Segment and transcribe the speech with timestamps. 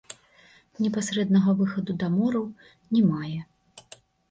[0.85, 2.49] Непасрэднага выхаду да мораў
[2.97, 3.39] не мае.